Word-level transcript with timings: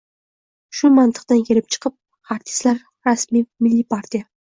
Shu 0.77 0.89
mantiqdan 0.93 1.43
kelib 1.49 1.67
chiqib, 1.75 1.95
Xartistlar 2.31 2.81
rasmiy 3.09 3.45
mittipartiya 3.67 4.27